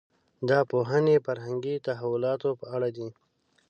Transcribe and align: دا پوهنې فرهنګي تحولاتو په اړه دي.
دا 0.49 0.59
پوهنې 0.71 1.15
فرهنګي 1.25 1.75
تحولاتو 1.87 2.49
په 2.59 2.65
اړه 2.75 2.89
دي. 2.97 3.07